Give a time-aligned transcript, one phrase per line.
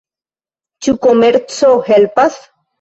[0.87, 2.45] Ĉu komerco helpas?